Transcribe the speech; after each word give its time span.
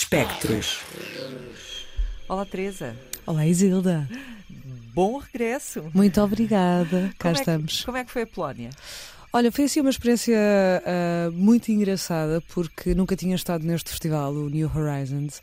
Espectros. 0.00 0.80
Olá, 2.26 2.46
Teresa. 2.46 2.96
Olá, 3.26 3.46
Isilda. 3.46 4.08
Bom 4.94 5.18
regresso. 5.18 5.90
Muito 5.92 6.18
obrigada. 6.22 7.10
Cá 7.18 7.28
como 7.28 7.34
estamos. 7.34 7.74
É 7.74 7.76
que, 7.76 7.84
como 7.84 7.96
é 7.98 8.04
que 8.06 8.10
foi 8.10 8.22
a 8.22 8.26
Polónia? 8.26 8.70
Olha, 9.30 9.52
foi 9.52 9.66
assim 9.66 9.82
uma 9.82 9.90
experiência 9.90 10.38
uh, 10.38 11.30
muito 11.32 11.70
engraçada 11.70 12.42
porque 12.48 12.94
nunca 12.94 13.14
tinha 13.14 13.36
estado 13.36 13.62
neste 13.62 13.90
festival, 13.90 14.32
o 14.32 14.48
New 14.48 14.70
Horizons. 14.74 15.42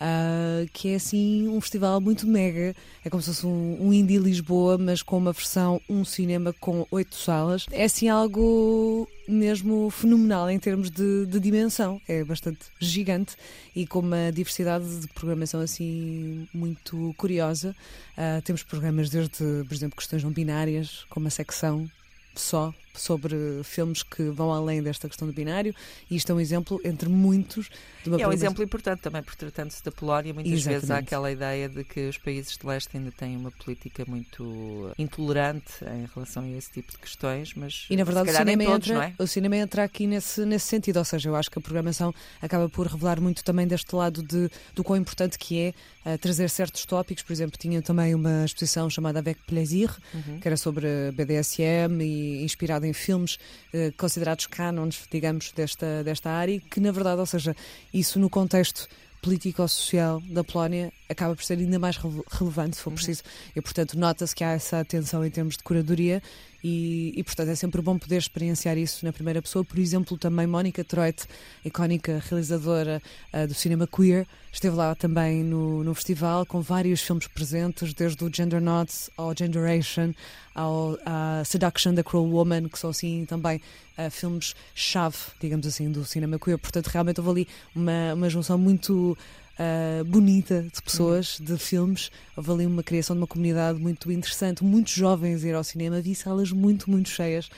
Uh, 0.00 0.68
que 0.72 0.90
é 0.90 0.94
assim 0.94 1.48
um 1.48 1.60
festival 1.60 2.00
muito 2.00 2.26
mega. 2.26 2.74
É 3.04 3.10
como 3.10 3.20
se 3.20 3.30
fosse 3.30 3.46
um, 3.46 3.76
um 3.80 3.92
Indie 3.92 4.18
Lisboa, 4.18 4.78
mas 4.78 5.02
com 5.02 5.18
uma 5.18 5.32
versão, 5.32 5.80
um 5.88 6.04
cinema 6.04 6.54
com 6.60 6.86
oito 6.90 7.16
salas. 7.16 7.66
É 7.72 7.84
assim 7.84 8.08
algo 8.08 9.08
mesmo 9.26 9.90
fenomenal 9.90 10.48
em 10.48 10.58
termos 10.58 10.90
de, 10.90 11.26
de, 11.26 11.40
dimensão. 11.40 12.00
É 12.06 12.22
bastante 12.22 12.60
gigante 12.78 13.34
e 13.74 13.86
com 13.86 13.98
uma 13.98 14.30
diversidade 14.32 15.00
de 15.00 15.08
programação 15.08 15.60
assim 15.60 16.48
muito 16.54 17.12
curiosa. 17.16 17.74
Uh, 18.16 18.40
temos 18.42 18.62
programas 18.62 19.10
desde, 19.10 19.64
por 19.66 19.74
exemplo, 19.74 19.96
questões 19.96 20.22
não 20.22 20.30
binárias, 20.30 21.04
com 21.10 21.18
uma 21.18 21.30
secção 21.30 21.90
só 22.36 22.72
sobre 22.98 23.36
filmes 23.64 24.02
que 24.02 24.24
vão 24.24 24.52
além 24.52 24.82
desta 24.82 25.08
questão 25.08 25.26
do 25.26 25.34
binário 25.34 25.74
e 26.10 26.16
isto 26.16 26.30
é 26.30 26.34
um 26.34 26.40
exemplo 26.40 26.80
entre 26.84 27.08
muitos 27.08 27.70
de 28.02 28.10
uma 28.10 28.20
É 28.20 28.26
um 28.26 28.32
exemplo 28.32 28.62
importante 28.62 29.00
também, 29.00 29.22
porque 29.22 29.38
tratando-se 29.38 29.82
da 29.84 29.90
Polónia, 29.90 30.32
muitas 30.32 30.52
Exatamente. 30.52 30.80
vezes 30.80 30.90
há 30.90 30.98
aquela 30.98 31.30
ideia 31.30 31.68
de 31.68 31.84
que 31.84 32.08
os 32.08 32.18
países 32.18 32.56
de 32.56 32.66
leste 32.66 32.96
ainda 32.96 33.12
têm 33.12 33.36
uma 33.36 33.50
política 33.50 34.04
muito 34.06 34.92
intolerante 34.98 35.84
em 35.84 36.08
relação 36.14 36.44
a 36.44 36.48
esse 36.50 36.70
tipo 36.70 36.92
de 36.92 36.98
questões, 36.98 37.54
mas 37.54 37.86
e 37.90 37.96
na 37.96 38.04
verdade 38.04 38.30
o 38.30 38.32
cinema, 38.32 38.64
todos, 38.64 38.90
entra, 38.90 39.04
é? 39.04 39.22
o 39.22 39.26
cinema 39.26 39.56
entra 39.56 39.84
aqui 39.84 40.06
nesse, 40.06 40.44
nesse 40.44 40.66
sentido, 40.66 40.98
ou 40.98 41.04
seja, 41.04 41.28
eu 41.28 41.36
acho 41.36 41.50
que 41.50 41.58
a 41.58 41.62
programação 41.62 42.14
acaba 42.40 42.68
por 42.68 42.86
revelar 42.86 43.20
muito 43.20 43.44
também 43.44 43.66
deste 43.66 43.94
lado 43.94 44.22
de, 44.22 44.50
do 44.74 44.82
quão 44.82 44.98
importante 44.98 45.38
que 45.38 45.58
é 45.58 45.74
uh, 46.04 46.18
trazer 46.18 46.48
certos 46.50 46.84
tópicos, 46.84 47.22
por 47.22 47.32
exemplo, 47.32 47.58
tinha 47.58 47.82
também 47.82 48.14
uma 48.14 48.44
exposição 48.44 48.88
chamada 48.88 49.18
Avec 49.18 49.40
Plaisir, 49.46 49.90
uhum. 50.14 50.40
que 50.40 50.48
era 50.48 50.56
sobre 50.56 51.12
BDSM 51.12 52.02
e 52.02 52.42
inspirada 52.42 52.86
em 52.88 52.92
filmes 52.92 53.38
eh, 53.72 53.92
considerados 53.96 54.46
cânones, 54.46 55.04
digamos, 55.10 55.52
desta, 55.52 56.02
desta 56.02 56.30
área, 56.30 56.60
que 56.60 56.80
na 56.80 56.90
verdade, 56.90 57.20
ou 57.20 57.26
seja, 57.26 57.54
isso 57.92 58.18
no 58.18 58.30
contexto 58.30 58.88
político-social 59.22 60.22
da 60.26 60.42
Polónia 60.44 60.92
acaba 61.08 61.34
por 61.34 61.42
ser 61.44 61.58
ainda 61.58 61.78
mais 61.78 61.96
relevante, 62.30 62.76
se 62.76 62.82
for 62.82 62.90
uhum. 62.90 62.96
preciso. 62.96 63.22
E, 63.56 63.60
portanto, 63.60 63.98
nota-se 63.98 64.34
que 64.34 64.44
há 64.44 64.50
essa 64.50 64.80
atenção 64.80 65.24
em 65.24 65.30
termos 65.30 65.56
de 65.56 65.62
curadoria 65.62 66.22
e, 66.62 67.14
e, 67.16 67.22
portanto, 67.22 67.48
é 67.50 67.54
sempre 67.54 67.80
bom 67.80 67.96
poder 67.96 68.16
experienciar 68.16 68.76
isso 68.76 69.04
na 69.06 69.12
primeira 69.12 69.40
pessoa. 69.40 69.64
Por 69.64 69.78
exemplo, 69.78 70.18
também 70.18 70.46
Mónica 70.46 70.82
Troit, 70.82 71.24
icónica 71.64 72.22
realizadora 72.28 73.00
uh, 73.32 73.46
do 73.46 73.54
cinema 73.54 73.86
queer, 73.86 74.26
esteve 74.52 74.74
lá 74.74 74.94
também 74.94 75.44
no, 75.44 75.84
no 75.84 75.94
festival 75.94 76.44
com 76.44 76.60
vários 76.60 77.00
filmes 77.00 77.28
presentes, 77.28 77.94
desde 77.94 78.22
o 78.24 78.30
Gender 78.32 78.60
Nots 78.60 79.08
ao 79.16 79.36
Generation, 79.36 80.12
ao 80.52 80.94
uh, 80.94 81.44
Seduction 81.44 81.94
da 81.94 82.02
Cruel 82.02 82.26
Woman, 82.26 82.68
que 82.68 82.78
são 82.78 82.90
assim 82.90 83.24
também 83.24 83.62
uh, 83.96 84.10
filmes-chave, 84.10 85.16
digamos 85.40 85.64
assim, 85.64 85.92
do 85.92 86.04
cinema 86.04 86.40
queer. 86.40 86.58
Portanto, 86.58 86.88
realmente 86.88 87.20
houve 87.20 87.30
ali 87.30 87.48
uma, 87.74 88.14
uma 88.14 88.28
junção 88.28 88.58
muito 88.58 89.16
uh, 89.58 90.04
bonita 90.04 90.62
de 90.62 90.82
pessoas, 90.82 91.38
de 91.40 91.58
filmes. 91.58 92.10
Houve 92.36 92.50
ali 92.52 92.66
uma 92.66 92.82
criação 92.82 93.14
de 93.16 93.22
uma 93.22 93.26
comunidade 93.26 93.78
muito 93.78 94.10
interessante, 94.10 94.64
muitos 94.64 94.92
jovens 94.92 95.44
ir 95.44 95.54
ao 95.54 95.64
cinema, 95.64 96.00
vi 96.00 96.14
salas 96.14 96.52
muito, 96.52 96.90
muito 96.90 97.08
cheias. 97.08 97.48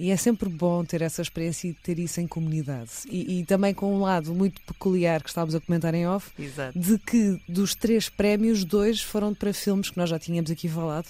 E 0.00 0.10
é 0.10 0.16
sempre 0.16 0.48
bom 0.48 0.84
ter 0.84 1.00
essa 1.02 1.22
experiência 1.22 1.68
e 1.68 1.74
ter 1.74 1.98
isso 1.98 2.20
em 2.20 2.26
comunidade. 2.26 2.90
E, 3.08 3.38
e, 3.38 3.44
também 3.44 3.72
com 3.72 3.94
um 3.94 4.00
lado 4.00 4.34
muito 4.34 4.60
peculiar 4.62 5.22
que 5.22 5.28
estávamos 5.28 5.54
a 5.54 5.60
comentar 5.60 5.94
em 5.94 6.08
off, 6.08 6.32
Exato. 6.36 6.76
de 6.76 6.98
que 6.98 7.40
dos 7.48 7.74
três 7.74 8.08
prémios, 8.08 8.64
dois 8.64 9.00
foram 9.00 9.32
para 9.32 9.52
filmes 9.52 9.90
que 9.90 9.96
nós 9.96 10.10
já 10.10 10.18
tínhamos 10.18 10.50
aqui 10.50 10.68
falado. 10.68 11.06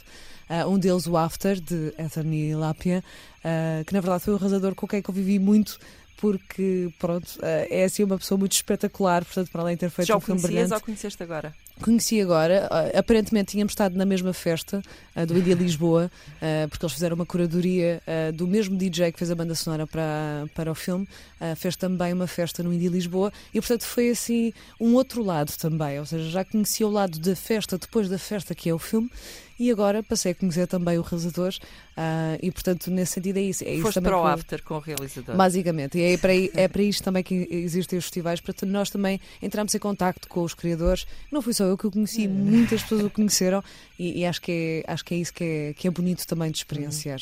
Uh, 0.50 0.69
um 0.69 0.78
deles, 0.78 1.06
o 1.06 1.17
After, 1.17 1.58
de 1.58 1.94
Anthony 1.98 2.55
Lapia, 2.55 3.02
uh, 3.39 3.83
que 3.86 3.95
na 3.95 4.01
verdade 4.01 4.24
foi 4.24 4.34
o 4.34 4.36
arrasador 4.36 4.74
com 4.74 4.86
quem 4.86 4.98
eu 4.98 5.02
convivi 5.02 5.39
muito 5.39 5.78
porque, 6.22 6.88
pronto, 7.00 7.36
eh, 7.42 7.66
é 7.68 7.84
assim 7.84 8.05
uma 8.05 8.16
pessoa 8.16 8.38
muito 8.38 8.52
espetacular, 8.52 9.24
portanto, 9.24 9.50
para 9.50 9.62
além 9.62 9.74
de 9.74 9.80
ter 9.80 9.90
feito 9.90 10.06
Já 10.06 10.16
um 10.16 10.20
filme 10.20 10.40
brilhante. 10.40 10.68
Já 10.68 10.77
ou 10.77 10.80
conheceste 10.80 11.20
agora? 11.20 11.52
Conheci 11.80 12.20
agora, 12.20 12.68
uh, 12.70 12.96
aparentemente 12.96 13.50
tínhamos 13.50 13.72
estado 13.72 13.96
na 13.96 14.05
mesma 14.05 14.33
festa 14.33 14.80
uh, 15.16 15.27
do 15.27 15.36
India 15.36 15.56
Lisboa, 15.56 16.08
uh, 16.36 16.68
porque 16.68 16.84
eles 16.84 16.92
fizeram 16.92 17.16
uma 17.16 17.27
curadoria 17.27 18.00
do 18.34 18.46
mesmo 18.46 18.77
DJ 18.77 19.10
que 19.10 19.18
fez 19.18 19.33
a 19.33 19.34
banda 19.34 19.56
sonora 19.56 19.84
para, 19.84 20.46
para 20.55 20.70
o 20.70 20.74
filme, 20.77 21.08
fez 21.56 21.74
também 21.74 22.12
uma 22.12 22.28
festa 22.28 22.62
no 22.62 22.72
India 22.72 22.89
Lisboa. 22.89 23.33
E, 23.52 23.60
portanto, 23.60 23.84
foi 23.84 24.10
assim 24.10 24.52
um 24.78 24.94
outro 24.94 25.24
lado 25.24 25.52
também, 25.56 25.98
ou 25.98 26.06
seja, 26.06 26.30
já 26.30 26.44
conhecia 26.44 26.86
o 26.86 26.90
lado 26.90 27.18
da 27.18 27.34
festa 27.34 27.77
depois 27.77 28.08
da 28.08 28.18
festa 28.18 28.54
que 28.54 28.68
é 28.68 28.74
o 28.74 28.78
filme 28.78 29.10
e 29.58 29.70
agora 29.70 30.02
passei 30.02 30.33
a 30.33 30.35
conhecer 30.35 30.67
também 30.67 30.98
o 30.98 31.02
realizador 31.02 31.55
uh, 31.96 32.39
e 32.42 32.51
portanto 32.51 32.90
nesse 32.90 33.13
sentido 33.13 33.36
é 33.39 33.42
isso. 33.42 33.64
É 33.64 33.79
Foste 33.79 33.98
isso 33.98 34.02
para 34.02 34.18
o 34.18 34.27
after 34.27 34.63
com 34.63 34.74
o 34.74 34.79
realizador. 34.79 35.36
Basicamente, 35.36 35.98
e 35.98 36.02
é 36.02 36.17
para, 36.17 36.33
é 36.35 36.68
para 36.68 36.83
isto 36.83 37.02
também 37.02 37.23
que 37.23 37.48
existem 37.51 37.98
os 37.98 38.05
festivais, 38.05 38.40
para 38.40 38.55
nós 38.67 38.90
também 38.90 39.20
entramos 39.40 39.74
em 39.74 39.79
contacto 39.79 40.29
com 40.29 40.42
os 40.42 40.55
criadores. 40.55 41.07
Não 41.30 41.42
fui 41.42 41.52
só 41.52 41.64
eu 41.64 41.77
que 41.77 41.86
o 41.86 41.90
conheci, 41.90 42.27
hum. 42.27 42.30
muitas 42.30 42.83
pessoas 42.83 43.05
o 43.05 43.11
conheceram 43.11 43.63
e, 43.98 44.20
e, 44.20 44.27
acho, 44.27 44.40
que 44.40 44.83
é, 44.86 44.92
acho 44.92 45.05
que 45.05 45.14
é 45.14 45.17
isso 45.18 45.33
que 45.33 45.45
é, 45.45 45.74
que 45.74 45.86
é 45.86 45.90
bonito 45.90 46.27
também 46.27 46.51
de 46.51 46.58
experienciar. 46.58 47.20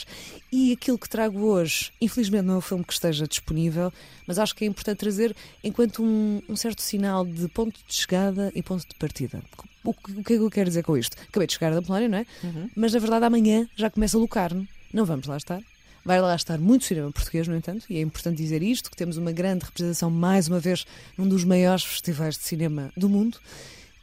E 0.50 0.72
aquilo 0.72 0.98
que 0.98 1.08
trago 1.08 1.40
hoje, 1.40 1.92
infelizmente 2.00 2.44
não 2.44 2.54
é 2.54 2.58
um 2.58 2.62
filme 2.62 2.84
que 2.84 2.92
esteja 2.92 3.26
disponível, 3.26 3.92
mas 4.26 4.38
acho 4.38 4.54
que 4.54 4.64
é 4.64 4.66
importante 4.66 4.98
trazer 4.98 5.34
enquanto 5.62 6.02
um, 6.02 6.42
um 6.48 6.56
certo 6.56 6.82
sinal 6.82 7.24
de 7.24 7.48
ponto 7.48 7.78
de 7.86 7.94
chegada 7.94 8.50
e 8.54 8.62
ponto 8.62 8.86
de 8.86 8.94
partida. 8.94 9.42
O, 9.84 9.90
o 9.90 10.24
que 10.24 10.34
é 10.34 10.36
que 10.36 10.42
eu 10.42 10.50
quero 10.50 10.68
dizer 10.68 10.82
com 10.82 10.96
isto? 10.96 11.16
Acabei 11.28 11.46
de 11.46 11.54
chegar 11.54 11.72
da 11.72 11.82
Polónia, 11.82 12.08
não 12.08 12.18
é? 12.18 12.26
Uhum. 12.42 12.70
Mas 12.76 12.92
na 12.92 12.98
verdade 12.98 13.24
amanhã 13.24 13.68
já 13.76 13.90
começa 13.90 14.16
a 14.16 14.20
Lucarno. 14.20 14.66
Não 14.92 15.04
vamos 15.04 15.26
lá 15.26 15.36
estar. 15.36 15.62
Vai 16.04 16.20
lá 16.20 16.34
estar 16.34 16.58
muito 16.58 16.84
cinema 16.84 17.12
português, 17.12 17.46
no 17.46 17.54
entanto, 17.54 17.84
e 17.90 17.98
é 17.98 18.00
importante 18.00 18.38
dizer 18.38 18.62
isto, 18.62 18.90
que 18.90 18.96
temos 18.96 19.16
uma 19.16 19.32
grande 19.32 19.66
representação, 19.66 20.10
mais 20.10 20.48
uma 20.48 20.58
vez, 20.58 20.86
num 21.16 21.28
dos 21.28 21.44
maiores 21.44 21.84
festivais 21.84 22.36
de 22.36 22.44
cinema 22.44 22.90
do 22.96 23.08
mundo. 23.08 23.38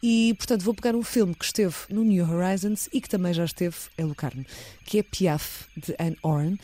E, 0.01 0.35
portanto, 0.37 0.61
vou 0.61 0.75
pegar 0.75 0.95
um 0.95 1.01
filme 1.01 1.33
que 1.33 1.43
esteve 1.43 1.75
no 1.89 2.03
New 2.03 2.23
Horizons 2.23 2.87
e 2.93 3.01
que 3.01 3.09
também 3.09 3.33
já 3.33 3.45
esteve 3.45 3.75
em 3.97 4.05
Lucarno, 4.05 4.45
que 4.85 4.99
é 4.99 5.03
Piaf, 5.03 5.65
de 5.75 5.95
Anne 5.99 6.17
Oren 6.21 6.57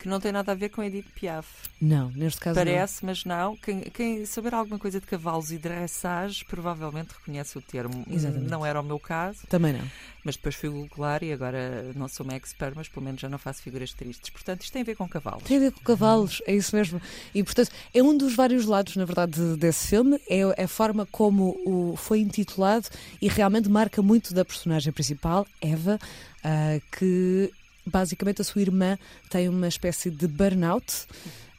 que 0.00 0.08
não 0.08 0.18
tem 0.18 0.32
nada 0.32 0.52
a 0.52 0.54
ver 0.54 0.70
com 0.70 0.82
Edith 0.82 1.06
Piaf. 1.14 1.46
Não, 1.78 2.10
neste 2.12 2.40
caso 2.40 2.54
Parece, 2.54 3.02
não. 3.02 3.10
mas 3.10 3.24
não. 3.26 3.56
Quem, 3.56 3.80
quem, 3.82 4.24
saber 4.24 4.54
alguma 4.54 4.78
coisa 4.78 4.98
de 4.98 5.06
cavalos 5.06 5.52
e 5.52 5.58
dressage 5.58 6.42
provavelmente 6.46 7.10
reconhece 7.12 7.58
o 7.58 7.60
termo. 7.60 8.04
Exatamente. 8.10 8.50
Não 8.50 8.64
era 8.64 8.80
o 8.80 8.82
meu 8.82 8.98
caso. 8.98 9.40
Também 9.46 9.74
não. 9.74 9.86
Mas 10.24 10.36
depois 10.36 10.54
fui 10.54 10.70
googlar 10.70 11.22
e 11.22 11.32
agora 11.32 11.92
não 11.94 12.08
sou 12.08 12.24
uma 12.24 12.34
expert, 12.34 12.74
mas 12.74 12.88
pelo 12.88 13.04
menos 13.04 13.20
já 13.20 13.28
não 13.28 13.38
faço 13.38 13.62
figuras 13.62 13.92
tristes. 13.92 14.30
Portanto, 14.30 14.62
isto 14.62 14.72
tem 14.72 14.80
a 14.82 14.84
ver 14.84 14.96
com 14.96 15.06
cavalos. 15.06 15.44
Tem 15.44 15.58
a 15.58 15.60
ver 15.60 15.72
com 15.72 15.80
cavalos, 15.80 16.42
é 16.46 16.54
isso 16.54 16.74
mesmo. 16.74 17.00
E 17.34 17.44
portanto, 17.44 17.70
é 17.92 18.02
um 18.02 18.16
dos 18.16 18.34
vários 18.34 18.64
lados, 18.64 18.96
na 18.96 19.04
verdade, 19.04 19.56
desse 19.56 19.86
filme. 19.86 20.18
É, 20.28 20.40
é 20.56 20.64
a 20.64 20.68
forma 20.68 21.06
como 21.10 21.60
o, 21.66 21.94
foi 21.96 22.20
intitulado 22.20 22.88
e 23.20 23.28
realmente 23.28 23.68
marca 23.68 24.00
muito 24.00 24.32
da 24.32 24.46
personagem 24.46 24.92
principal, 24.92 25.46
Eva, 25.60 25.98
uh, 26.44 26.82
que 26.98 27.52
basicamente 27.86 28.40
a 28.40 28.44
sua 28.44 28.62
irmã 28.62 28.98
tem 29.28 29.48
uma 29.48 29.68
espécie 29.68 30.10
de 30.10 30.26
burnout. 30.26 31.06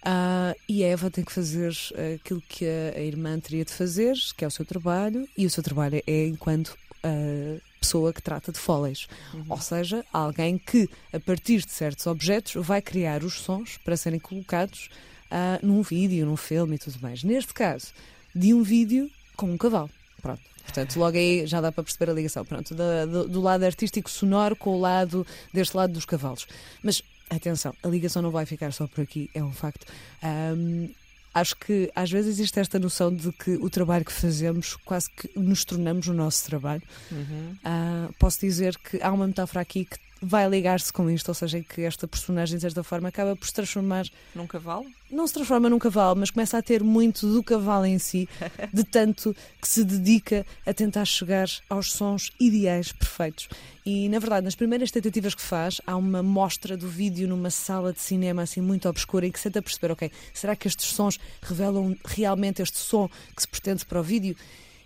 Uh, 0.01 0.57
e 0.67 0.83
a 0.83 0.87
Eva 0.87 1.11
tem 1.11 1.23
que 1.23 1.31
fazer 1.31 1.71
aquilo 2.15 2.41
que 2.41 2.65
a, 2.65 2.97
a, 2.97 3.01
irmã 3.01 3.39
teria 3.39 3.63
de 3.63 3.71
fazer, 3.71 4.15
que 4.35 4.43
é 4.43 4.47
o 4.47 4.51
seu 4.51 4.65
trabalho, 4.65 5.29
e 5.37 5.45
o 5.45 5.49
seu 5.49 5.61
trabalho 5.61 6.01
é 6.07 6.25
enquanto 6.25 6.75
uh, 7.05 7.61
pessoa 7.79 8.11
que 8.11 8.21
trata 8.21 8.51
de 8.51 8.57
fóleis. 8.57 9.07
Uhum. 9.33 9.45
Ou 9.49 9.61
seja, 9.61 10.05
alguém 10.11 10.57
que, 10.57 10.89
a 11.13 11.19
partir 11.19 11.63
de 11.65 11.71
certos 11.71 12.07
objetos, 12.07 12.53
vai 12.65 12.81
criar 12.81 13.23
os 13.23 13.41
sons 13.41 13.77
para 13.83 13.95
serem 13.95 14.19
colocados 14.19 14.89
uh, 15.31 15.65
num 15.65 15.81
vídeo, 15.81 16.25
num 16.25 16.37
filme 16.37 16.75
e 16.75 16.79
tudo 16.79 16.99
mais. 16.99 17.23
Neste 17.23 17.53
caso, 17.53 17.87
de 18.33 18.53
um 18.53 18.63
vídeo 18.63 19.09
com 19.35 19.51
um 19.51 19.57
cavalo. 19.57 19.89
Pronto. 20.21 20.41
Portanto, 20.63 20.97
logo 20.97 21.17
aí 21.17 21.45
já 21.45 21.61
dá 21.61 21.71
para 21.71 21.83
perceber 21.83 22.11
a 22.11 22.13
ligação. 22.13 22.45
Pronto, 22.45 22.73
do, 22.73 23.07
do, 23.07 23.27
do 23.27 23.41
lado 23.41 23.63
artístico 23.63 24.09
sonoro 24.09 24.55
com 24.55 24.71
o 24.71 24.79
lado 24.79 25.25
deste 25.53 25.75
lado 25.75 25.93
dos 25.93 26.05
cavalos. 26.05 26.47
Mas 26.83 27.01
atenção, 27.29 27.73
a 27.83 27.87
ligação 27.87 28.21
não 28.21 28.31
vai 28.31 28.45
ficar 28.45 28.71
só 28.73 28.87
por 28.87 29.01
aqui, 29.01 29.29
é 29.33 29.43
um 29.43 29.51
facto. 29.51 29.85
Um, 30.23 30.89
acho 31.33 31.55
que 31.55 31.91
às 31.95 32.11
vezes 32.11 32.31
existe 32.31 32.59
esta 32.59 32.77
noção 32.77 33.13
de 33.13 33.31
que 33.31 33.51
o 33.51 33.69
trabalho 33.69 34.03
que 34.03 34.11
fazemos 34.11 34.75
quase 34.85 35.09
que 35.09 35.31
nos 35.39 35.63
tornamos 35.63 36.07
o 36.07 36.13
nosso 36.13 36.45
trabalho. 36.45 36.83
Uhum. 37.11 37.55
Uh, 37.65 38.13
posso 38.19 38.39
dizer 38.41 38.77
que 38.77 39.01
há 39.01 39.11
uma 39.11 39.27
metáfora 39.27 39.61
aqui 39.61 39.85
que 39.85 39.97
vai 40.21 40.47
ligar-se 40.47 40.93
com 40.93 41.09
isto, 41.09 41.29
ou 41.29 41.33
seja, 41.33 41.61
que 41.61 41.81
esta 41.81 42.07
personagem, 42.07 42.57
de 42.57 42.61
certa 42.61 42.83
forma, 42.83 43.09
acaba 43.09 43.35
por 43.35 43.47
se 43.47 43.53
transformar. 43.53 44.05
Num 44.35 44.45
cavalo? 44.45 44.85
Não 45.09 45.25
se 45.25 45.33
transforma 45.33 45.69
num 45.69 45.79
cavalo, 45.79 46.19
mas 46.19 46.29
começa 46.29 46.57
a 46.57 46.61
ter 46.61 46.83
muito 46.83 47.27
do 47.33 47.43
cavalo 47.43 47.85
em 47.85 47.97
si, 47.97 48.29
de 48.71 48.83
tanto 48.83 49.35
que 49.59 49.67
se 49.67 49.83
dedica 49.83 50.45
a 50.65 50.73
tentar 50.73 51.05
chegar 51.05 51.47
aos 51.67 51.91
sons 51.91 52.31
ideais, 52.39 52.91
perfeitos. 52.91 53.49
E, 53.83 54.07
na 54.09 54.19
verdade, 54.19 54.45
nas 54.45 54.55
primeiras 54.55 54.91
tentativas 54.91 55.33
que 55.33 55.41
faz, 55.41 55.81
há 55.87 55.97
uma 55.97 56.21
mostra 56.21 56.77
do 56.77 56.87
vídeo 56.87 57.27
numa 57.27 57.49
sala 57.49 57.91
de 57.91 57.99
cinema 57.99 58.43
assim 58.43 58.61
muito 58.61 58.87
obscura 58.87 59.25
em 59.25 59.31
que 59.31 59.39
se 59.39 59.49
tenta 59.49 59.61
perceber, 59.61 59.91
ok, 59.91 60.11
será 60.33 60.55
que 60.55 60.67
estes 60.67 60.85
sons 60.93 61.19
revelam 61.41 61.97
realmente 62.05 62.61
este 62.61 62.77
som 62.77 63.09
que 63.35 63.41
se 63.41 63.47
pretende 63.47 63.85
para 63.85 63.99
o 63.99 64.03
vídeo? 64.03 64.35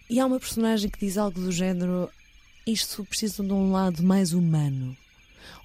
E 0.10 0.20
há 0.20 0.26
uma 0.26 0.40
personagem 0.40 0.90
que 0.90 1.00
diz 1.00 1.18
algo 1.18 1.42
do 1.42 1.52
género: 1.52 2.10
isto 2.66 3.04
precisa 3.04 3.44
de 3.44 3.52
um 3.52 3.72
lado 3.72 4.02
mais 4.02 4.32
humano. 4.32 4.96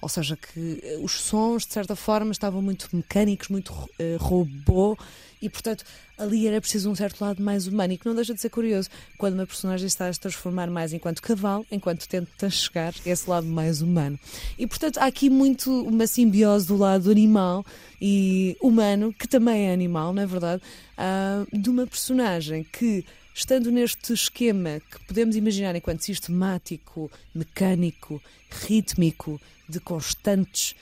Ou 0.01 0.09
seja, 0.09 0.37
que 0.37 0.79
eh, 0.83 0.99
os 1.01 1.13
sons, 1.13 1.65
de 1.65 1.73
certa 1.73 1.95
forma, 1.95 2.31
estavam 2.31 2.61
muito 2.61 2.87
mecânicos, 2.93 3.49
muito 3.49 3.71
uh, 3.71 4.17
robô, 4.17 4.97
e 5.41 5.49
portanto 5.49 5.83
ali 6.17 6.47
era 6.47 6.61
preciso 6.61 6.89
um 6.89 6.95
certo 6.95 7.19
lado 7.21 7.41
mais 7.41 7.65
humano. 7.65 7.93
E 7.93 7.97
que 7.97 8.05
não 8.05 8.13
deixa 8.13 8.33
de 8.33 8.39
ser 8.39 8.49
curioso 8.49 8.89
quando 9.17 9.33
uma 9.33 9.45
personagem 9.45 9.87
está 9.87 10.07
a 10.07 10.13
se 10.13 10.19
transformar 10.19 10.69
mais 10.69 10.93
enquanto 10.93 11.21
cavalo, 11.21 11.65
enquanto 11.71 12.07
tenta 12.07 12.49
chegar 12.49 12.93
a 13.05 13.09
esse 13.09 13.27
lado 13.27 13.47
mais 13.47 13.81
humano. 13.81 14.19
E 14.57 14.67
portanto 14.67 14.99
há 14.99 15.05
aqui 15.05 15.29
muito 15.29 15.71
uma 15.83 16.05
simbiose 16.05 16.67
do 16.67 16.77
lado 16.77 17.09
animal 17.09 17.65
e 17.99 18.55
humano, 18.61 19.13
que 19.17 19.27
também 19.27 19.69
é 19.69 19.73
animal, 19.73 20.13
não 20.13 20.21
é 20.21 20.27
verdade? 20.27 20.61
Uh, 20.95 21.59
de 21.59 21.69
uma 21.69 21.87
personagem 21.87 22.63
que 22.71 23.03
estando 23.33 23.71
neste 23.71 24.13
esquema 24.13 24.79
que 24.79 25.05
podemos 25.05 25.35
imaginar 25.35 25.75
enquanto 25.75 26.01
sistemático, 26.03 27.11
mecânico, 27.33 28.21
rítmico, 28.49 29.39
de 29.67 29.79
constantes 29.79 30.75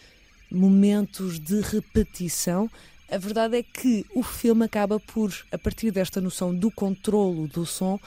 momentos 0.52 1.40
de 1.40 1.62
repetição, 1.62 2.70
a 3.12 3.18
verdade 3.18 3.58
é 3.58 3.64
que 3.64 4.06
o 4.14 4.24
filme 4.24 4.66
acaba 4.66 5.00
por, 5.00 5.34
a 5.52 5.58
partir 5.58 5.92
desta 5.92 6.20
noção 6.20 6.54
do 6.54 6.72
controlo 6.72 7.48
do 7.48 7.66
som, 7.66 8.00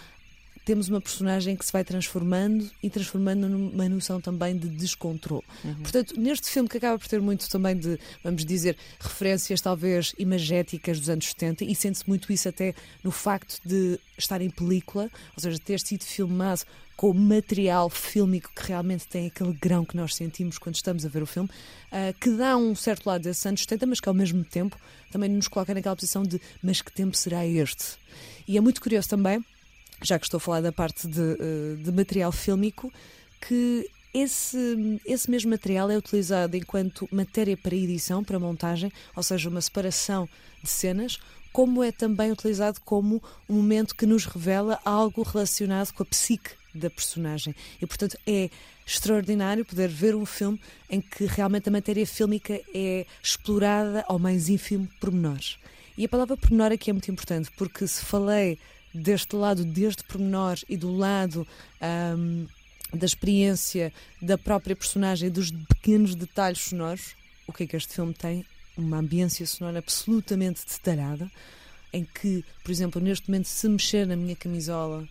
temos 0.65 0.89
uma 0.89 1.01
personagem 1.01 1.57
que 1.57 1.65
se 1.65 1.73
vai 1.73 1.85
transformando 1.85 2.71
e 2.83 2.89
transformando 2.89 3.49
numa 3.49 3.89
noção 3.89 4.21
também 4.21 4.57
de 4.57 4.69
descontrole. 4.69 5.43
Uhum. 5.65 5.75
Portanto, 5.77 6.19
neste 6.19 6.49
filme 6.49 6.69
que 6.69 6.77
acaba 6.77 6.99
por 6.99 7.09
ter 7.09 7.21
muito 7.21 7.49
também 7.49 7.77
de, 7.77 7.99
vamos 8.23 8.45
dizer, 8.45 8.77
referências 9.01 9.61
talvez 9.61 10.15
imagéticas 10.19 11.01
dos 11.01 11.09
anos 11.09 11.27
70 11.27 11.65
e 11.65 11.75
sente-se 11.75 12.09
muito 12.09 12.33
isso 12.33 12.49
até 12.49 12.75
no 13.03 13.11
facto 13.11 13.61
de 13.65 13.99
estar 14.17 14.41
em 14.41 14.51
película, 14.51 15.11
ou 15.37 15.43
seja, 15.43 15.59
ter 15.59 15.81
sido 15.81 16.05
filmado 16.05 16.63
com 16.97 17.13
material 17.13 17.91
fílmico 17.91 18.51
que 18.55 18.69
realmente 18.69 19.09
tem 19.09 19.27
aquele 19.27 19.53
grão 19.55 19.85
que 19.85 19.97
nós 19.97 20.15
sentimos 20.15 20.59
quando 20.59 20.77
estamos 20.77 21.05
a 21.05 21.09
ver 21.09 21.23
o 21.23 21.27
filme, 21.27 21.49
uh, 21.49 22.17
que 22.21 22.31
dá 22.31 22.57
um 22.57 22.77
certo 22.77 23.07
lado 23.07 23.23
desses 23.23 23.45
anos 23.45 23.63
70, 23.63 23.87
mas 23.87 23.99
que 23.99 24.09
ao 24.09 24.15
mesmo 24.15 24.45
tempo 24.45 24.77
também 25.11 25.29
nos 25.29 25.49
coloca 25.49 25.75
naquela 25.75 25.97
posição 25.97 26.23
de 26.23 26.41
mas 26.63 26.81
que 26.81 26.93
tempo 26.93 27.17
será 27.17 27.45
este? 27.45 27.97
E 28.47 28.57
é 28.57 28.61
muito 28.61 28.81
curioso 28.81 29.09
também 29.09 29.45
já 30.03 30.19
que 30.19 30.27
estou 30.27 30.39
a 30.39 30.41
falar 30.41 30.61
da 30.61 30.73
parte 30.73 31.07
de, 31.07 31.21
eh, 31.21 31.77
de 31.83 31.93
material 31.93 32.33
fílmico, 32.33 32.93
que 33.41 33.89
esse, 34.15 35.01
esse 35.07 35.31
mesmo 35.31 35.51
material 35.51 35.91
é 35.91 35.97
utilizado 35.97 36.57
enquanto 36.57 37.09
matéria 37.11 37.57
para 37.57 37.75
edição, 37.75 38.23
para 38.23 38.39
montagem, 38.39 38.93
ou 39.17 39.23
seja, 39.23 39.49
uma 39.49 39.61
separação 39.61 40.29
de 40.63 40.69
cenas, 40.69 41.19
como 41.53 41.83
é 41.83 41.91
também 41.91 42.31
utilizado 42.31 42.81
como 42.85 43.23
um 43.49 43.55
momento 43.55 43.95
que 43.95 44.07
nos 44.07 44.25
revela 44.27 44.79
algo 44.85 45.23
relacionado 45.23 45.93
com 45.93 46.03
a 46.03 46.07
psique 46.07 46.51
da 46.75 46.89
personagem. 46.89 47.55
E, 47.81 47.87
portanto, 47.87 48.19
é 48.27 48.51
extraordinário 48.87 49.65
poder 49.65 49.89
ver 49.89 50.15
um 50.15 50.27
filme 50.27 50.61
em 50.89 51.01
que 51.01 51.25
realmente 51.25 51.69
a 51.69 51.73
matéria 51.73 52.07
fílmica 52.07 52.59
é 52.75 53.07
explorada 53.23 54.05
ao 54.09 54.19
mais 54.19 54.49
ínfimo 54.49 54.89
pormenor. 55.01 55.41
E 55.97 56.05
a 56.05 56.09
palavra 56.09 56.37
pormenor 56.37 56.73
aqui 56.73 56.91
é 56.91 56.93
muito 56.93 57.11
importante, 57.11 57.51
porque 57.57 57.87
se 57.87 58.05
falei 58.05 58.59
deste 58.95 59.37
lado, 59.37 59.65
deste 59.65 60.05
pormenor 60.05 60.59
e 60.69 60.77
do 60.77 60.95
lado 60.95 61.47
um, 62.17 62.47
da 62.93 63.07
experiência 63.07 63.93
da 64.21 64.37
própria 64.37 64.77
personagem, 64.77 65.31
dos 65.31 65.51
pequenos 65.51 66.15
detalhes 66.15 66.61
sonoros, 66.61 67.15
o 67.47 67.53
que 67.53 67.65
é 67.65 67.67
que 67.67 67.77
este 67.77 67.95
filme 67.95 68.13
tem? 68.13 68.45
Uma 68.77 68.99
ambiência 68.99 69.47
sonora 69.47 69.79
absolutamente 69.79 70.65
detalhada, 70.67 71.31
em 71.93 72.05
que, 72.05 72.45
por 72.63 72.71
exemplo, 72.71 73.01
neste 73.01 73.29
momento, 73.29 73.47
se 73.47 73.69
mexer 73.69 74.07
na 74.07 74.17
minha 74.17 74.37
camisola 74.37 75.07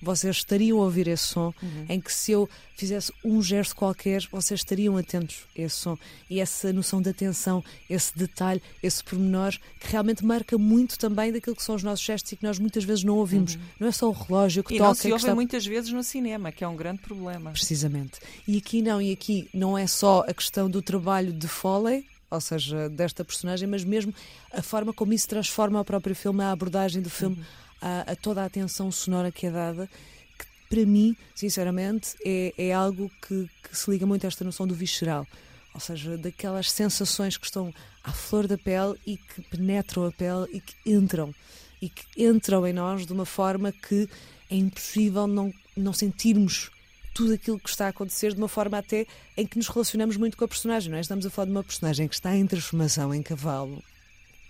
vocês 0.00 0.36
estariam 0.36 0.78
a 0.78 0.84
ouvir 0.84 1.08
esse 1.08 1.24
som, 1.24 1.52
uhum. 1.62 1.86
em 1.88 2.00
que 2.00 2.12
se 2.12 2.32
eu 2.32 2.48
fizesse 2.76 3.12
um 3.24 3.42
gesto 3.42 3.74
qualquer, 3.74 4.22
vocês 4.30 4.60
estariam 4.60 4.96
atentos 4.96 5.44
a 5.56 5.62
esse 5.62 5.76
som. 5.76 5.98
E 6.28 6.40
essa 6.40 6.72
noção 6.72 7.00
de 7.00 7.08
atenção, 7.08 7.64
esse 7.88 8.16
detalhe, 8.16 8.62
esse 8.82 9.02
pormenor, 9.02 9.52
que 9.80 9.90
realmente 9.90 10.24
marca 10.24 10.58
muito 10.58 10.98
também 10.98 11.32
daquilo 11.32 11.56
que 11.56 11.62
são 11.62 11.74
os 11.74 11.82
nossos 11.82 12.04
gestos 12.04 12.32
e 12.32 12.36
que 12.36 12.44
nós 12.44 12.58
muitas 12.58 12.84
vezes 12.84 13.04
não 13.04 13.16
ouvimos. 13.16 13.54
Uhum. 13.54 13.60
Não 13.80 13.88
é 13.88 13.92
só 13.92 14.08
o 14.08 14.12
relógio 14.12 14.62
que 14.62 14.74
e 14.74 14.78
toca. 14.78 14.88
Não 14.88 14.94
se 14.94 15.12
ouve 15.12 15.22
está... 15.22 15.34
muitas 15.34 15.66
vezes 15.66 15.90
no 15.90 16.02
cinema, 16.02 16.52
que 16.52 16.62
é 16.62 16.68
um 16.68 16.76
grande 16.76 17.00
problema. 17.00 17.50
Precisamente. 17.50 18.20
E 18.46 18.58
aqui 18.58 18.82
não, 18.82 19.00
e 19.00 19.12
aqui 19.12 19.48
não 19.54 19.76
é 19.76 19.86
só 19.86 20.24
a 20.26 20.34
questão 20.34 20.68
do 20.68 20.82
trabalho 20.82 21.32
de 21.32 21.48
Foley, 21.48 22.06
ou 22.30 22.40
seja, 22.40 22.88
desta 22.88 23.24
personagem, 23.24 23.68
mas 23.68 23.84
mesmo 23.84 24.12
a 24.52 24.60
forma 24.60 24.92
como 24.92 25.12
isso 25.12 25.28
transforma 25.28 25.80
o 25.80 25.84
próprio 25.84 26.14
filme, 26.14 26.42
a 26.42 26.52
abordagem 26.52 27.00
do 27.00 27.08
filme. 27.08 27.36
Uhum 27.36 27.65
a, 27.86 28.12
a 28.12 28.16
toda 28.16 28.42
a 28.42 28.46
atenção 28.46 28.90
sonora 28.90 29.30
que 29.30 29.46
é 29.46 29.50
dada, 29.50 29.88
que 30.36 30.46
para 30.68 30.84
mim, 30.84 31.16
sinceramente, 31.36 32.16
é, 32.24 32.52
é 32.58 32.72
algo 32.72 33.08
que, 33.22 33.48
que 33.62 33.78
se 33.78 33.88
liga 33.88 34.04
muito 34.04 34.24
a 34.24 34.26
esta 34.26 34.44
noção 34.44 34.66
do 34.66 34.74
visceral. 34.74 35.24
Ou 35.72 35.78
seja, 35.80 36.18
daquelas 36.18 36.70
sensações 36.70 37.36
que 37.36 37.46
estão 37.46 37.72
à 38.02 38.12
flor 38.12 38.48
da 38.48 38.58
pele 38.58 38.94
e 39.06 39.16
que 39.16 39.42
penetram 39.42 40.04
a 40.04 40.10
pele 40.10 40.46
e 40.52 40.60
que 40.60 40.74
entram. 40.84 41.32
E 41.80 41.88
que 41.88 42.04
entram 42.24 42.66
em 42.66 42.72
nós 42.72 43.06
de 43.06 43.12
uma 43.12 43.26
forma 43.26 43.70
que 43.70 44.08
é 44.50 44.56
impossível 44.56 45.26
não, 45.28 45.52
não 45.76 45.92
sentirmos 45.92 46.70
tudo 47.14 47.34
aquilo 47.34 47.60
que 47.60 47.68
está 47.68 47.86
a 47.86 47.90
acontecer 47.90 48.32
de 48.32 48.38
uma 48.38 48.48
forma 48.48 48.78
até 48.78 49.06
em 49.36 49.46
que 49.46 49.56
nos 49.56 49.68
relacionamos 49.68 50.16
muito 50.16 50.36
com 50.36 50.44
a 50.44 50.48
personagem, 50.48 50.90
não 50.90 50.98
é? 50.98 51.00
Estamos 51.00 51.24
a 51.24 51.30
falar 51.30 51.46
de 51.46 51.52
uma 51.52 51.64
personagem 51.64 52.08
que 52.08 52.14
está 52.14 52.34
em 52.34 52.46
transformação 52.46 53.14
em 53.14 53.22
cavalo, 53.22 53.82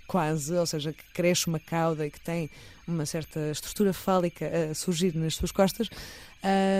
quase, 0.07 0.55
ou 0.55 0.67
seja, 0.67 0.93
que 0.93 1.05
cresce 1.13 1.47
uma 1.47 1.59
cauda 1.59 2.07
e 2.07 2.11
que 2.11 2.21
tem 2.21 2.51
uma 2.87 3.05
certa 3.05 3.51
estrutura 3.51 3.93
fálica 3.93 4.51
a 4.71 4.75
surgir 4.75 5.15
nas 5.15 5.35
suas 5.35 5.51
costas, 5.51 5.89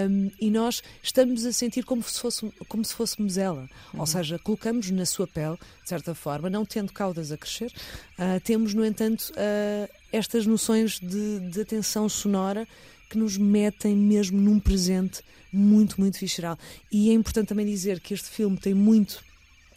um, 0.09 0.31
e 0.41 0.51
nós 0.51 0.83
estamos 1.03 1.45
a 1.45 1.53
sentir 1.53 1.85
como 1.85 2.03
se, 2.03 2.21
fosse, 2.21 2.53
como 2.69 2.85
se 2.85 2.95
fôssemos 2.95 3.37
ela. 3.37 3.69
Uhum. 3.93 4.01
Ou 4.01 4.07
seja, 4.07 4.39
colocamos 4.39 4.91
na 4.91 5.05
sua 5.05 5.27
pele, 5.27 5.57
de 5.83 5.89
certa 5.89 6.15
forma, 6.15 6.49
não 6.49 6.65
tendo 6.65 6.93
caudas 6.93 7.33
a 7.33 7.37
crescer, 7.37 7.73
uh, 8.19 8.41
temos, 8.45 8.75
no 8.75 8.85
entanto, 8.85 9.33
uh, 9.33 9.93
estas 10.13 10.47
noções 10.47 11.01
de, 11.01 11.41
de 11.51 11.61
atenção 11.61 12.09
sonora 12.09 12.69
que 13.11 13.19
nos 13.19 13.37
metem 13.37 13.97
mesmo 13.97 14.41
num 14.41 14.61
presente 14.61 15.23
muito, 15.53 16.01
muito 16.01 16.19
visceral. 16.19 16.59
E 16.91 17.11
é 17.11 17.15
importante 17.15 17.49
também 17.49 17.67
dizer 17.67 18.01
que 18.01 18.15
este 18.15 18.29
filme 18.29 18.57
tem 18.57 18.75
muito 18.75 19.25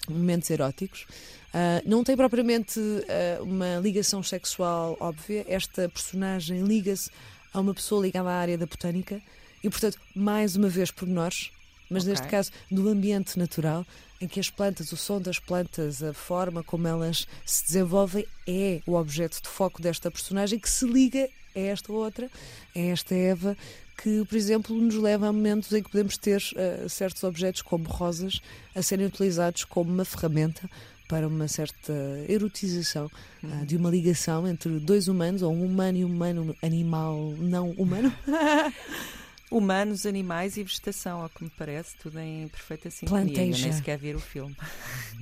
momentos 0.07 0.50
eróticos. 0.50 1.06
Uh, 1.50 1.81
não 1.90 2.04
tem 2.04 2.16
propriamente 2.16 2.80
uh, 2.80 3.44
uma 3.44 3.78
ligação 3.78 4.22
sexual 4.22 4.96
óbvia. 5.00 5.46
Esta 5.48 5.90
personagem 5.90 6.62
liga-se 6.62 7.10
a 7.54 7.60
uma 7.60 7.74
pessoa 7.74 8.06
ligada 8.06 8.30
à 8.30 8.34
área 8.34 8.57
da 8.57 8.66
botânica 8.66 9.22
e, 9.63 9.69
portanto, 9.69 10.00
mais 10.16 10.56
uma 10.56 10.70
vez, 10.70 10.91
pormenores, 10.91 11.51
mas 11.89 12.03
okay. 12.03 12.12
neste 12.12 12.27
caso 12.27 12.51
do 12.70 12.88
ambiente 12.88 13.38
natural, 13.38 13.86
em 14.22 14.27
que 14.27 14.39
as 14.39 14.50
plantas, 14.50 14.91
o 14.91 14.98
som 14.98 15.20
das 15.20 15.39
plantas, 15.39 16.03
a 16.03 16.13
forma 16.13 16.63
como 16.63 16.88
elas 16.88 17.27
se 17.46 17.65
desenvolvem 17.65 18.25
é 18.48 18.82
o 18.86 18.94
objeto 18.94 19.41
de 19.41 19.50
foco 19.50 19.82
desta 19.82 20.12
personagem 20.12 20.60
que 20.60 20.70
se 20.70 20.86
liga 20.86 21.27
a 21.56 21.60
esta 21.60 21.91
outra, 21.91 22.29
a 22.75 22.79
esta 22.79 23.15
Eva, 23.15 23.58
que, 24.01 24.24
por 24.25 24.36
exemplo, 24.36 24.75
nos 24.75 24.96
leva 24.96 25.27
a 25.27 25.34
momentos 25.34 25.74
em 25.74 25.82
que 25.82 25.89
podemos 25.89 26.15
ter 26.18 26.41
uh, 26.41 26.88
certos 26.88 27.24
objetos, 27.24 27.62
como 27.62 27.86
rosas, 27.86 28.39
a 28.75 28.82
serem 28.82 29.08
utilizados 29.08 29.63
como 29.63 29.91
uma 29.91 30.06
ferramenta 30.06 30.70
para 31.10 31.28
uma 31.28 31.48
certa 31.48 31.92
erotização 32.30 33.10
uhum. 33.44 33.63
uh, 33.63 33.66
de 33.66 33.75
uma 33.75 33.89
ligação 33.89 34.48
entre 34.48 34.80
dois 34.80 35.08
humanos, 35.08 35.42
ou 35.42 35.51
um 35.51 35.66
humano 35.66 35.98
e 35.98 36.06
um 36.06 36.08
humano 36.08 36.56
animal 36.62 37.34
não 37.39 37.72
humano. 37.72 38.13
Humanos, 39.51 40.06
animais 40.06 40.58
e 40.58 40.63
vegetação, 40.63 41.24
ao 41.24 41.30
que 41.30 41.44
me 41.44 41.50
parece, 41.50 41.96
tudo 41.98 42.20
em 42.20 42.48
perfeita 42.50 42.92
sintonia. 42.92 43.25
Planteja. 43.25 43.63
Nem 43.63 43.74
sequer 43.75 43.98
ver 43.98 44.16
o 44.16 44.20
filme. 44.20 44.56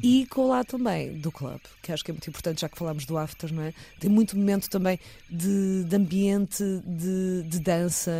E 0.03 0.25
com 0.25 0.49
lá 0.49 0.65
também 0.65 1.17
do 1.17 1.31
club, 1.31 1.61
que 1.81 1.93
acho 1.93 2.03
que 2.03 2.11
é 2.11 2.13
muito 2.13 2.29
importante, 2.29 2.59
já 2.59 2.67
que 2.67 2.77
falamos 2.77 3.05
do 3.05 3.17
after, 3.17 3.53
não 3.53 3.63
é? 3.63 3.73
Tem 3.97 4.09
muito 4.09 4.35
momento 4.35 4.69
também 4.69 4.99
de, 5.29 5.85
de 5.85 5.95
ambiente, 5.95 6.61
de, 6.85 7.43
de 7.43 7.59
dança, 7.61 8.11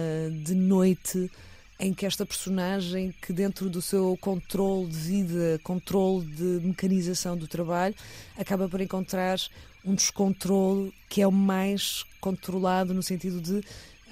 de 0.45 0.55
noite 0.55 1.29
em 1.79 1.93
que 1.93 2.05
esta 2.05 2.25
personagem, 2.25 3.13
que 3.21 3.31
dentro 3.31 3.69
do 3.69 3.81
seu 3.81 4.17
controle 4.19 4.87
de 4.87 4.97
vida, 4.97 5.59
controle 5.63 6.25
de 6.25 6.65
mecanização 6.65 7.37
do 7.37 7.47
trabalho, 7.47 7.95
acaba 8.37 8.67
por 8.67 8.81
encontrar 8.81 9.39
um 9.85 9.93
descontrole 9.93 10.93
que 11.07 11.21
é 11.21 11.27
o 11.27 11.31
mais 11.31 12.03
controlado 12.19 12.93
no 12.93 13.03
sentido 13.03 13.39
de 13.39 13.63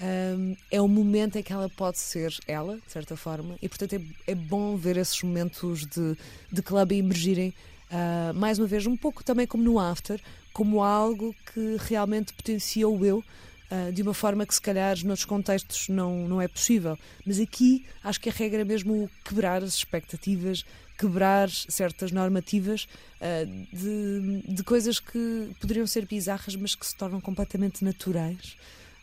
um, 0.01 0.55
é 0.69 0.81
o 0.81 0.88
momento 0.88 1.38
em 1.38 1.43
que 1.43 1.53
ela 1.53 1.69
pode 1.69 1.98
ser 1.98 2.36
ela, 2.48 2.75
de 2.75 2.91
certa 2.91 3.15
forma, 3.15 3.55
e 3.62 3.69
portanto 3.69 3.93
é, 3.93 4.31
é 4.31 4.36
bom 4.36 4.75
ver 4.75 4.98
esses 4.98 5.22
momentos 5.24 5.86
de, 5.86 6.17
de 6.51 6.62
club 6.62 6.91
emergirem, 6.91 7.53
uh, 7.89 8.34
mais 8.34 8.60
uma 8.60 8.67
vez, 8.67 8.86
um 8.86 8.98
pouco 8.98 9.24
também 9.24 9.48
como 9.48 9.63
no 9.63 9.79
After, 9.79 10.19
como 10.53 10.84
algo 10.84 11.34
que 11.53 11.77
realmente 11.79 12.34
potencia 12.34 12.88
o 12.88 13.05
eu 13.05 13.24
uh, 13.75 13.91
de 13.91 14.01
uma 14.01 14.13
forma 14.13 14.46
que 14.46 14.53
se 14.53 14.62
calhar 14.62 14.98
noutros 15.03 15.25
contextos 15.25 15.89
não, 15.89 16.27
não 16.27 16.41
é 16.41 16.48
possível. 16.48 16.98
Mas 17.25 17.39
aqui 17.39 17.86
acho 18.03 18.20
que 18.20 18.29
a 18.29 18.32
regra 18.32 18.62
é 18.62 18.65
mesmo 18.65 19.10
quebrar 19.24 19.63
as 19.63 19.75
expectativas, 19.75 20.65
quebrar 20.98 21.50
certas 21.50 22.12
normativas 22.12 22.88
uh, 23.20 23.75
de, 23.75 24.53
de 24.53 24.63
coisas 24.63 25.00
que 25.00 25.51
poderiam 25.60 25.88
ser 25.88 26.05
bizarras, 26.05 26.55
mas 26.55 26.75
que 26.75 26.86
se 26.86 26.96
tornam 26.96 27.20
completamente 27.20 27.84
naturais. 27.84 28.55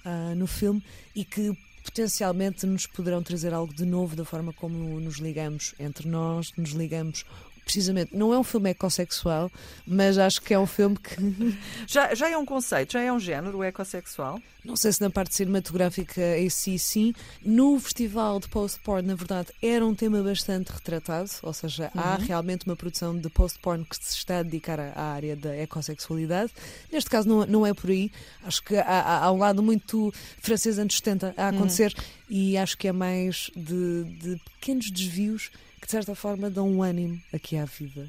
Uh, 0.05 0.35
no 0.35 0.49
filme 0.49 0.83
e 1.15 1.25
que 1.25 1.57
potencialmente 1.85 2.67
nos 2.67 2.87
poderão 2.87 3.23
trazer 3.23 3.55
algo 3.55 3.73
de 3.73 3.85
novo 3.85 4.17
da 4.17 4.25
forma 4.25 4.53
como 4.53 4.99
nos 4.99 5.19
ligamos 5.19 5.77
entre 5.79 6.09
nós, 6.09 6.53
nos 6.57 6.71
ligamos 6.71 7.25
precisamente, 7.65 8.17
não 8.17 8.33
é 8.33 8.39
um 8.39 8.45
filme 8.45 8.71
ecossexual, 8.71 9.51
mas 9.87 10.19
acho 10.19 10.41
que 10.43 10.55
é 10.55 10.59
um 10.59 10.67
filme 10.67 10.97
que. 10.97 11.17
já, 11.87 12.15
já 12.15 12.29
é 12.29 12.37
um 12.37 12.45
conceito, 12.45 12.93
já 12.93 13.01
é 13.01 13.13
um 13.13 13.21
género, 13.21 13.63
ecossexual? 13.63 14.41
Não 14.65 14.77
sei 14.77 14.93
se 14.93 15.01
na 15.01 15.11
parte 15.11 15.35
cinematográfica 15.35 16.39
em 16.39 16.49
si, 16.49 16.79
sim. 16.79 17.13
No 17.45 17.81
festival 17.81 18.39
de 18.39 18.49
post-porn, 18.49 19.07
na 19.07 19.17
verdade, 19.17 19.49
era 19.61 19.85
um 19.85 19.93
tema 19.93 20.23
bastante 20.23 20.71
retratado, 20.71 21.31
ou 21.43 21.53
seja, 21.53 21.91
uhum. 21.95 22.01
há 22.01 22.17
realmente 22.17 22.65
uma 22.67 22.77
produção 22.77 23.17
de 23.17 23.29
post-porn 23.29 23.85
que 23.85 23.97
se 23.97 24.19
está 24.19 24.39
a 24.39 24.43
dedicar 24.43 24.79
à 24.79 25.03
área 25.15 25.35
da 25.35 25.55
ecossexualidade. 25.57 26.53
Neste 26.93 27.11
caso, 27.11 27.29
não, 27.29 27.45
não 27.45 27.67
é 27.67 27.75
por 27.75 27.91
aí. 27.91 28.13
Acho 28.45 28.63
que 28.63 28.77
há, 28.77 29.25
há 29.25 29.33
um 29.33 29.39
lado 29.39 29.63
muito 29.63 30.15
francês 30.41 30.79
anos 30.79 30.95
70 30.97 31.35
a 31.37 31.49
acontecer 31.49 31.93
uhum. 31.97 32.05
e 32.31 32.57
acho 32.57 32.79
que 32.79 32.87
é 32.87 32.93
mais 32.93 33.51
de, 33.57 34.05
de 34.05 34.41
pequenos 34.61 34.91
desvios 34.93 35.51
que 35.83 35.87
de 35.89 35.91
certa 35.91 36.15
forma 36.15 36.49
dão 36.49 36.71
um 36.71 36.81
ânimo 36.81 37.21
aqui 37.35 37.57
à 37.57 37.65
vida. 37.65 38.09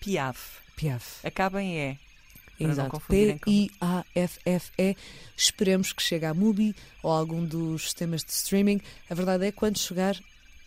Piaf. 0.00 0.58
Piaf. 0.76 1.26
Acaba 1.26 1.62
em 1.62 1.78
E. 1.78 1.98
Exato. 2.60 3.00
P-I-A-F-F-E. 3.08 4.96
Esperemos 5.34 5.94
que 5.94 6.02
chegue 6.02 6.26
à 6.26 6.34
Mubi 6.34 6.76
ou 7.02 7.10
a 7.10 7.18
algum 7.18 7.42
dos 7.42 7.84
sistemas 7.84 8.22
de 8.22 8.32
streaming. 8.32 8.82
A 9.08 9.14
verdade 9.14 9.46
é 9.46 9.50
que 9.50 9.56
quando 9.56 9.78
chegar, 9.78 10.14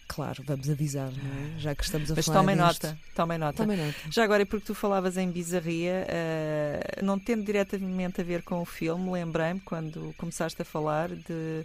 claro, 0.08 0.44
vamos 0.44 0.68
avisar, 0.68 1.12
é? 1.12 1.60
já 1.60 1.76
que 1.76 1.84
estamos 1.84 2.12
a 2.12 2.16
Mas 2.16 2.26
falar 2.26 2.40
tomem 2.40 2.58
disto. 2.58 2.88
nota, 2.88 3.00
tomem 3.14 3.38
nota. 3.38 3.58
Tomem 3.58 3.78
nota. 3.78 4.00
Já 4.10 4.24
agora, 4.24 4.42
e 4.42 4.46
porque 4.46 4.66
tu 4.66 4.74
falavas 4.74 5.18
em 5.18 5.30
bizarria, 5.30 6.08
uh, 6.10 7.06
não 7.06 7.20
tendo 7.20 7.44
diretamente 7.46 8.22
a 8.22 8.24
ver 8.24 8.42
com 8.42 8.60
o 8.60 8.66
filme, 8.66 9.12
lembrei-me 9.12 9.60
quando 9.60 10.16
começaste 10.18 10.60
a 10.64 10.66
falar 10.66 11.10
de 11.10 11.64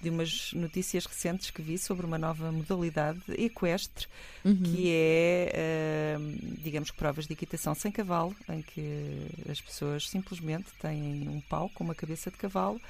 de 0.00 0.10
umas 0.10 0.52
notícias 0.52 1.06
recentes 1.06 1.50
que 1.50 1.62
vi 1.62 1.78
sobre 1.78 2.04
uma 2.04 2.18
nova 2.18 2.52
modalidade 2.52 3.20
equestre, 3.36 4.06
uhum. 4.44 4.62
que 4.62 4.90
é, 4.90 6.18
uh, 6.18 6.62
digamos, 6.62 6.90
provas 6.90 7.26
de 7.26 7.32
equitação 7.32 7.74
sem 7.74 7.90
cavalo, 7.90 8.34
em 8.48 8.62
que 8.62 9.26
as 9.50 9.60
pessoas 9.60 10.08
simplesmente 10.08 10.66
têm 10.80 11.28
um 11.28 11.40
pau 11.40 11.70
com 11.70 11.84
uma 11.84 11.94
cabeça 11.94 12.30
de 12.30 12.36
cavalo 12.36 12.80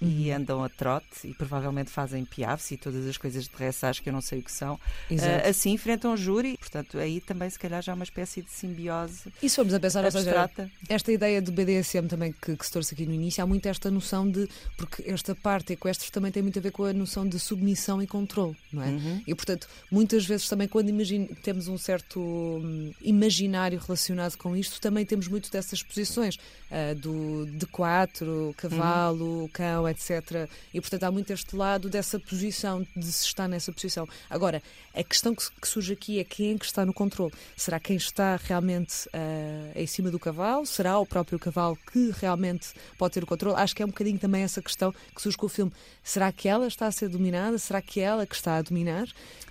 uhum. 0.00 0.08
e 0.08 0.30
andam 0.30 0.62
a 0.62 0.68
trote 0.68 1.06
e 1.24 1.34
provavelmente 1.34 1.90
fazem 1.90 2.24
piaves 2.24 2.70
e 2.70 2.76
todas 2.76 3.06
as 3.06 3.16
coisas 3.16 3.44
de 3.44 3.50
dressage 3.50 4.02
que 4.02 4.08
eu 4.08 4.12
não 4.12 4.20
sei 4.20 4.38
o 4.38 4.42
que 4.42 4.52
são. 4.52 4.74
Uh, 5.10 5.48
assim 5.48 5.72
enfrentam 5.72 6.12
o 6.12 6.16
júri, 6.16 6.56
portanto, 6.58 6.98
aí 6.98 7.20
também 7.20 7.48
se 7.50 7.58
calhar 7.58 7.82
já 7.82 7.92
há 7.92 7.94
uma 7.94 8.04
espécie 8.04 8.42
de 8.42 8.50
simbiose. 8.50 9.32
E 9.42 9.48
se 9.48 9.56
formos 9.56 9.74
a 9.74 9.80
pensar, 9.80 10.04
abstrata. 10.04 10.64
Seja, 10.64 10.70
esta 10.88 11.12
ideia 11.12 11.40
do 11.40 11.52
BDSM 11.52 12.06
também 12.08 12.32
que, 12.32 12.56
que 12.56 12.66
se 12.66 12.72
trouxe 12.72 12.94
aqui 12.94 13.06
no 13.06 13.14
início, 13.14 13.42
há 13.42 13.46
muito 13.46 13.66
esta 13.66 13.90
noção 13.90 14.28
de. 14.28 14.48
Porque 14.76 15.04
esta 15.06 15.34
parte 15.34 15.72
equestre 15.72 16.10
também 16.10 16.30
tem 16.30 16.42
muito 16.42 16.58
a 16.58 16.62
ver 16.62 16.70
com 16.70 16.84
a 16.84 16.92
noção 16.92 17.26
de 17.26 17.38
submissão 17.38 18.02
e 18.02 18.06
controle, 18.06 18.56
não 18.72 18.82
é? 18.82 18.88
Uhum. 18.88 19.22
E 19.26 19.34
portanto, 19.34 19.68
muitas 19.90 20.24
vezes 20.24 20.48
também 20.48 20.68
quando 20.68 20.88
imagine, 20.88 21.26
temos 21.42 21.68
um 21.68 21.78
certo 21.78 22.20
hum, 22.20 22.92
imaginário 23.00 23.78
relacionado 23.78 24.36
com 24.36 24.56
isto, 24.56 24.80
também 24.80 25.04
temos 25.04 25.28
muito 25.28 25.50
dessas 25.50 25.82
posições 25.82 26.36
uh, 26.36 26.94
do 26.94 27.46
de 27.46 27.66
quatro, 27.66 28.54
cavalo, 28.56 29.42
uhum. 29.42 29.48
cão, 29.48 29.85
etc. 29.88 30.48
E, 30.72 30.80
portanto, 30.80 31.04
há 31.04 31.10
muito 31.10 31.32
este 31.32 31.54
lado 31.56 31.88
dessa 31.88 32.18
posição, 32.18 32.86
de 32.96 33.12
se 33.12 33.26
estar 33.26 33.48
nessa 33.48 33.72
posição. 33.72 34.08
Agora, 34.28 34.62
a 34.94 35.02
questão 35.02 35.34
que, 35.34 35.44
que 35.60 35.68
surge 35.68 35.92
aqui 35.92 36.18
é 36.18 36.24
quem 36.24 36.54
é 36.54 36.58
que 36.58 36.64
está 36.64 36.84
no 36.84 36.92
controle. 36.92 37.32
Será 37.56 37.78
quem 37.78 37.96
está 37.96 38.36
realmente 38.36 39.08
uh, 39.08 39.72
em 39.74 39.86
cima 39.86 40.10
do 40.10 40.18
cavalo? 40.18 40.66
Será 40.66 40.98
o 40.98 41.06
próprio 41.06 41.38
cavalo 41.38 41.78
que 41.92 42.10
realmente 42.18 42.68
pode 42.98 43.14
ter 43.14 43.22
o 43.22 43.26
controle? 43.26 43.56
Acho 43.58 43.74
que 43.74 43.82
é 43.82 43.84
um 43.84 43.90
bocadinho 43.90 44.18
também 44.18 44.42
essa 44.42 44.62
questão 44.62 44.92
que 45.14 45.22
surge 45.22 45.36
com 45.36 45.46
o 45.46 45.50
filme. 45.50 45.72
Será 46.02 46.30
que 46.32 46.48
ela 46.48 46.66
está 46.66 46.86
a 46.86 46.92
ser 46.92 47.08
dominada? 47.08 47.58
Será 47.58 47.82
que 47.82 48.00
é 48.00 48.04
ela 48.04 48.26
que 48.26 48.34
está 48.34 48.56
a 48.56 48.62
dominar? 48.62 49.06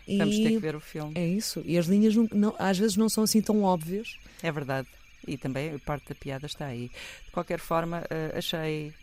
E 0.07 0.17
Vamos 0.17 0.37
ter 0.37 0.49
que 0.49 0.59
ver 0.59 0.75
o 0.75 0.79
filme. 0.79 1.13
É 1.15 1.25
isso. 1.25 1.61
E 1.65 1.77
as 1.77 1.85
linhas 1.85 2.15
não, 2.15 2.27
não, 2.31 2.55
às 2.59 2.77
vezes 2.77 2.95
não 2.95 3.09
são 3.09 3.23
assim 3.23 3.41
tão 3.41 3.63
óbvias. 3.63 4.17
É 4.41 4.51
verdade. 4.51 4.87
E 5.27 5.37
também 5.37 5.77
parte 5.79 6.09
da 6.09 6.15
piada 6.15 6.45
está 6.45 6.67
aí. 6.67 6.91
De 7.25 7.31
qualquer 7.31 7.59
forma, 7.59 8.01
uh, 8.01 8.37
achei 8.37 8.93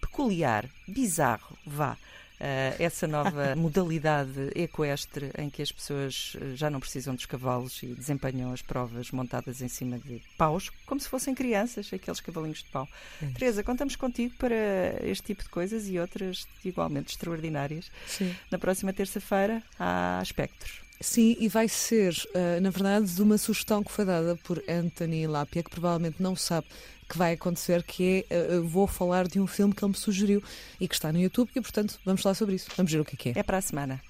peculiar, 0.00 0.68
bizarro, 0.86 1.56
vá. 1.66 1.96
Uh, 2.36 2.76
essa 2.78 3.06
nova 3.06 3.56
modalidade 3.56 4.50
equestre 4.54 5.30
em 5.38 5.48
que 5.48 5.62
as 5.62 5.72
pessoas 5.72 6.36
eh, 6.38 6.54
já 6.54 6.68
não 6.68 6.78
precisam 6.78 7.14
dos 7.14 7.24
cavalos 7.24 7.82
e 7.82 7.86
desempenham 7.86 8.52
as 8.52 8.60
provas 8.60 9.10
montadas 9.10 9.62
em 9.62 9.68
cima 9.68 9.98
de 9.98 10.20
paus, 10.36 10.70
como 10.84 11.00
se 11.00 11.08
fossem 11.08 11.34
crianças, 11.34 11.90
aqueles 11.90 12.20
cavalinhos 12.20 12.58
de 12.58 12.68
pau. 12.68 12.86
É. 13.22 13.26
Teresa, 13.28 13.62
contamos 13.62 13.96
contigo 13.96 14.34
para 14.36 14.54
este 15.02 15.28
tipo 15.28 15.44
de 15.44 15.48
coisas 15.48 15.88
e 15.88 15.98
outras 15.98 16.46
igualmente 16.62 17.12
extraordinárias. 17.12 17.90
Sim. 18.06 18.36
Na 18.50 18.58
próxima 18.58 18.92
terça-feira 18.92 19.62
há 19.80 20.20
espectros. 20.22 20.82
Sim, 21.00 21.36
e 21.38 21.48
vai 21.48 21.68
ser, 21.68 22.14
uh, 22.34 22.60
na 22.60 22.70
verdade, 22.70 23.06
de 23.06 23.22
uma 23.22 23.36
sugestão 23.36 23.82
que 23.84 23.92
foi 23.92 24.04
dada 24.04 24.36
por 24.36 24.62
Anthony 24.68 25.26
Lapia, 25.26 25.62
que 25.62 25.70
provavelmente 25.70 26.22
não 26.22 26.34
sabe 26.34 26.66
que 27.08 27.16
vai 27.16 27.34
acontecer, 27.34 27.82
que 27.82 28.26
é, 28.28 28.56
uh, 28.56 28.66
vou 28.66 28.86
falar 28.86 29.28
de 29.28 29.40
um 29.40 29.46
filme 29.46 29.74
que 29.74 29.84
ele 29.84 29.92
me 29.92 29.98
sugeriu 29.98 30.42
e 30.80 30.88
que 30.88 30.94
está 30.94 31.12
no 31.12 31.20
YouTube, 31.20 31.50
e 31.54 31.60
portanto 31.60 31.98
vamos 32.04 32.22
falar 32.22 32.34
sobre 32.34 32.56
isso. 32.56 32.68
Vamos 32.76 32.92
ver 32.92 33.00
o 33.00 33.04
que 33.04 33.14
é 33.14 33.16
que 33.16 33.28
é. 33.30 33.40
É 33.40 33.42
para 33.42 33.58
a 33.58 33.62
semana. 33.62 34.00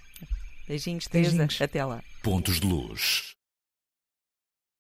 Beijinhos, 0.67 1.07
Teresa. 1.07 1.47
Até 1.61 1.85
lá. 1.85 2.03
Pontos 2.23 2.59
de 2.59 2.67
luz. 2.67 3.36